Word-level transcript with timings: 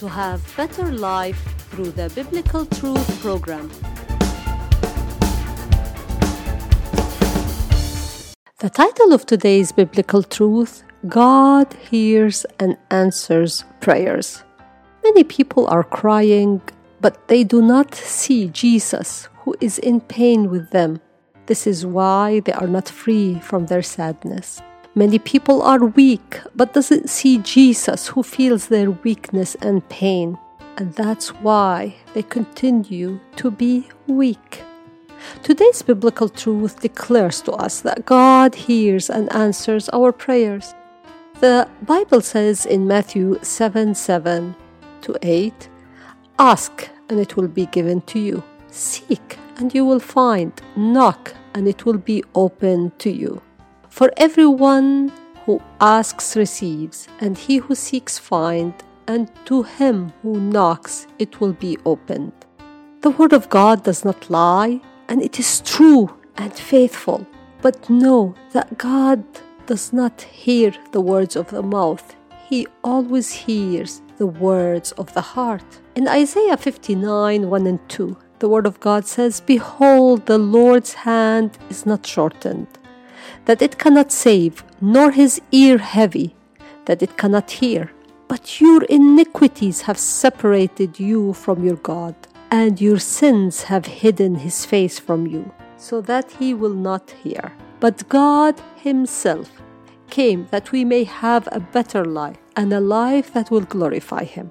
to 0.00 0.08
have 0.08 0.40
better 0.56 0.90
life 0.92 1.38
through 1.70 1.90
the 1.90 2.08
Biblical 2.14 2.64
Truth 2.64 3.20
program. 3.20 3.68
The 8.60 8.70
title 8.70 9.12
of 9.12 9.26
today's 9.26 9.72
Biblical 9.72 10.22
Truth 10.22 10.84
God 11.06 11.66
hears 11.90 12.46
and 12.58 12.78
answers 12.90 13.64
prayers. 13.80 14.42
Many 15.04 15.22
people 15.22 15.66
are 15.66 15.84
crying, 15.84 16.62
but 17.02 17.28
they 17.28 17.44
do 17.44 17.60
not 17.60 17.94
see 17.94 18.48
Jesus, 18.48 19.28
who 19.44 19.54
is 19.60 19.78
in 19.78 20.00
pain 20.00 20.48
with 20.48 20.70
them. 20.70 21.00
This 21.44 21.66
is 21.66 21.84
why 21.84 22.40
they 22.40 22.52
are 22.52 22.68
not 22.68 22.88
free 22.88 23.38
from 23.40 23.66
their 23.66 23.82
sadness. 23.82 24.62
Many 24.96 25.20
people 25.20 25.62
are 25.62 25.84
weak, 25.84 26.40
but 26.56 26.74
doesn't 26.74 27.08
see 27.08 27.38
Jesus, 27.38 28.08
who 28.08 28.24
feels 28.24 28.66
their 28.66 28.90
weakness 28.90 29.54
and 29.62 29.88
pain. 29.88 30.36
And 30.76 30.92
that's 30.94 31.28
why 31.28 31.94
they 32.12 32.22
continue 32.24 33.20
to 33.36 33.52
be 33.52 33.88
weak. 34.08 34.64
Today's 35.44 35.82
biblical 35.82 36.28
truth 36.28 36.80
declares 36.80 37.40
to 37.42 37.52
us 37.52 37.82
that 37.82 38.04
God 38.04 38.56
hears 38.56 39.08
and 39.08 39.32
answers 39.32 39.88
our 39.90 40.10
prayers. 40.10 40.74
The 41.38 41.68
Bible 41.82 42.20
says 42.20 42.66
in 42.66 42.88
Matthew 42.88 43.38
7 43.42 43.94
7 43.94 44.56
to 45.02 45.16
8, 45.22 45.68
Ask 46.40 46.88
and 47.08 47.20
it 47.20 47.36
will 47.36 47.48
be 47.48 47.66
given 47.66 48.00
to 48.02 48.18
you. 48.18 48.42
Seek 48.68 49.38
and 49.56 49.72
you 49.72 49.84
will 49.84 50.00
find. 50.00 50.52
Knock 50.74 51.34
and 51.54 51.68
it 51.68 51.86
will 51.86 51.98
be 51.98 52.24
opened 52.34 52.98
to 52.98 53.10
you. 53.10 53.40
For 53.90 54.10
everyone 54.16 55.12
who 55.44 55.60
asks 55.80 56.36
receives, 56.36 57.08
and 57.20 57.36
he 57.36 57.58
who 57.58 57.74
seeks 57.74 58.18
finds, 58.18 58.82
and 59.06 59.30
to 59.46 59.64
him 59.64 60.12
who 60.22 60.40
knocks 60.40 61.06
it 61.18 61.40
will 61.40 61.52
be 61.52 61.76
opened. 61.84 62.32
The 63.02 63.10
word 63.10 63.32
of 63.32 63.48
God 63.48 63.82
does 63.82 64.04
not 64.04 64.30
lie, 64.30 64.80
and 65.08 65.20
it 65.20 65.38
is 65.40 65.60
true 65.62 66.14
and 66.36 66.52
faithful. 66.52 67.26
But 67.62 67.90
know 67.90 68.34
that 68.52 68.78
God 68.78 69.24
does 69.66 69.92
not 69.92 70.22
hear 70.22 70.72
the 70.92 71.00
words 71.00 71.34
of 71.36 71.50
the 71.50 71.62
mouth, 71.62 72.16
He 72.48 72.66
always 72.82 73.32
hears 73.32 74.02
the 74.18 74.26
words 74.26 74.92
of 74.92 75.12
the 75.14 75.20
heart. 75.20 75.80
In 75.94 76.08
Isaiah 76.08 76.56
59 76.56 77.50
1 77.50 77.66
and 77.66 77.88
2, 77.88 78.16
the 78.38 78.48
word 78.48 78.66
of 78.66 78.80
God 78.80 79.06
says, 79.06 79.40
Behold, 79.40 80.26
the 80.26 80.38
Lord's 80.38 80.94
hand 80.94 81.58
is 81.68 81.84
not 81.86 82.06
shortened, 82.06 82.68
that 83.44 83.62
it 83.62 83.78
cannot 83.78 84.12
save, 84.12 84.64
nor 84.80 85.10
his 85.10 85.40
ear 85.52 85.78
heavy, 85.78 86.34
that 86.86 87.02
it 87.02 87.16
cannot 87.16 87.50
hear. 87.50 87.90
But 88.28 88.60
your 88.60 88.84
iniquities 88.84 89.82
have 89.82 89.98
separated 89.98 91.00
you 91.00 91.32
from 91.32 91.64
your 91.64 91.76
God, 91.76 92.14
and 92.50 92.80
your 92.80 92.98
sins 92.98 93.64
have 93.64 93.86
hidden 93.86 94.36
his 94.36 94.64
face 94.64 94.98
from 94.98 95.26
you, 95.26 95.52
so 95.76 96.00
that 96.02 96.30
he 96.32 96.54
will 96.54 96.74
not 96.74 97.10
hear. 97.22 97.52
But 97.80 98.08
God 98.08 98.60
himself 98.76 99.50
came 100.10 100.46
that 100.50 100.72
we 100.72 100.84
may 100.84 101.04
have 101.04 101.48
a 101.50 101.60
better 101.60 102.04
life 102.04 102.36
and 102.56 102.72
a 102.72 102.80
life 102.80 103.32
that 103.32 103.50
will 103.50 103.62
glorify 103.62 104.24
him. 104.24 104.50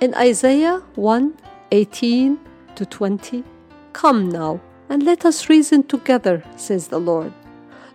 In 0.00 0.14
Isaiah 0.14 0.82
1 0.94 1.34
18 1.70 2.38
to 2.74 2.86
20, 2.86 3.44
Come 3.92 4.28
now, 4.28 4.60
and 4.88 5.02
let 5.02 5.24
us 5.24 5.48
reason 5.48 5.82
together, 5.82 6.44
says 6.56 6.88
the 6.88 7.00
Lord. 7.00 7.32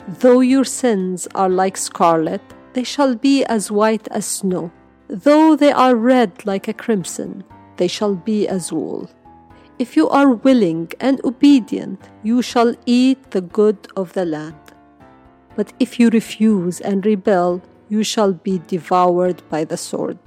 Though 0.07 0.39
your 0.39 0.63
sins 0.66 1.27
are 1.35 1.49
like 1.49 1.77
scarlet, 1.77 2.41
they 2.73 2.83
shall 2.83 3.16
be 3.16 3.44
as 3.45 3.71
white 3.71 4.08
as 4.09 4.25
snow. 4.25 4.71
Though 5.08 5.55
they 5.55 5.71
are 5.71 5.95
red 5.95 6.45
like 6.45 6.67
a 6.67 6.73
crimson, 6.73 7.43
they 7.77 7.88
shall 7.88 8.16
be 8.16 8.47
as 8.47 8.71
wool. 8.71 9.09
If 9.77 9.97
you 9.97 10.09
are 10.09 10.31
willing 10.31 10.91
and 10.99 11.19
obedient, 11.23 11.99
you 12.23 12.41
shall 12.41 12.75
eat 12.85 13.31
the 13.31 13.41
good 13.41 13.88
of 13.95 14.13
the 14.13 14.25
land. 14.25 14.55
But 15.55 15.73
if 15.80 15.99
you 15.99 16.09
refuse 16.09 16.80
and 16.80 17.05
rebel, 17.05 17.61
you 17.89 18.03
shall 18.03 18.33
be 18.33 18.61
devoured 18.67 19.42
by 19.49 19.65
the 19.65 19.77
sword. 19.77 20.17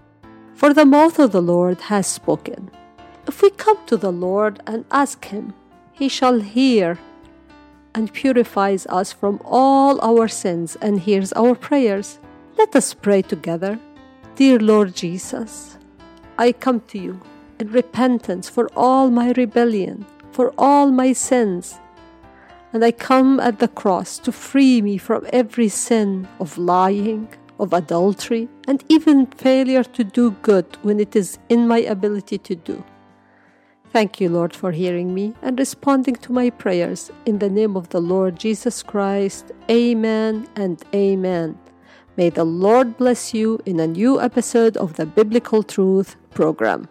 For 0.54 0.74
the 0.74 0.84
mouth 0.84 1.18
of 1.18 1.32
the 1.32 1.42
Lord 1.42 1.80
has 1.82 2.06
spoken. 2.06 2.70
If 3.26 3.42
we 3.42 3.50
come 3.50 3.78
to 3.86 3.96
the 3.96 4.12
Lord 4.12 4.62
and 4.66 4.84
ask 4.90 5.24
Him, 5.24 5.54
He 5.92 6.08
shall 6.08 6.40
hear 6.40 6.98
and 7.94 8.12
purifies 8.12 8.86
us 8.86 9.12
from 9.12 9.40
all 9.44 10.00
our 10.00 10.28
sins 10.28 10.76
and 10.80 11.00
hears 11.00 11.32
our 11.34 11.54
prayers. 11.54 12.18
Let 12.58 12.74
us 12.74 12.94
pray 12.94 13.22
together. 13.22 13.78
Dear 14.36 14.58
Lord 14.58 14.94
Jesus, 14.94 15.78
I 16.38 16.52
come 16.52 16.80
to 16.88 16.98
you 16.98 17.20
in 17.58 17.70
repentance 17.70 18.48
for 18.48 18.68
all 18.76 19.10
my 19.10 19.32
rebellion, 19.32 20.04
for 20.32 20.52
all 20.58 20.90
my 20.90 21.12
sins. 21.12 21.78
And 22.72 22.84
I 22.84 22.90
come 22.90 23.38
at 23.38 23.60
the 23.60 23.68
cross 23.68 24.18
to 24.18 24.32
free 24.32 24.82
me 24.82 24.98
from 24.98 25.26
every 25.32 25.68
sin 25.68 26.26
of 26.40 26.58
lying, 26.58 27.28
of 27.60 27.72
adultery, 27.72 28.48
and 28.66 28.82
even 28.88 29.26
failure 29.26 29.84
to 29.84 30.02
do 30.02 30.32
good 30.42 30.66
when 30.82 30.98
it 30.98 31.14
is 31.14 31.38
in 31.48 31.68
my 31.68 31.78
ability 31.78 32.38
to 32.38 32.56
do. 32.56 32.82
Thank 33.94 34.20
you, 34.20 34.28
Lord, 34.28 34.56
for 34.56 34.72
hearing 34.72 35.14
me 35.14 35.34
and 35.40 35.56
responding 35.56 36.16
to 36.16 36.32
my 36.32 36.50
prayers. 36.50 37.12
In 37.26 37.38
the 37.38 37.48
name 37.48 37.76
of 37.76 37.90
the 37.90 38.00
Lord 38.00 38.36
Jesus 38.36 38.82
Christ, 38.82 39.52
Amen 39.70 40.48
and 40.56 40.82
Amen. 40.92 41.56
May 42.16 42.30
the 42.30 42.42
Lord 42.42 42.96
bless 42.96 43.32
you 43.32 43.60
in 43.64 43.78
a 43.78 43.86
new 43.86 44.20
episode 44.20 44.76
of 44.78 44.96
the 44.96 45.06
Biblical 45.06 45.62
Truth 45.62 46.16
program. 46.32 46.88